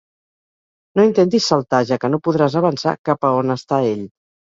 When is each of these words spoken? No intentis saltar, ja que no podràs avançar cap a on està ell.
No 0.99 1.03
intentis 1.07 1.49
saltar, 1.51 1.81
ja 1.89 1.99
que 2.05 2.11
no 2.13 2.19
podràs 2.29 2.55
avançar 2.63 2.95
cap 3.11 3.29
a 3.29 3.31
on 3.43 3.57
està 3.57 3.81
ell. 3.91 4.03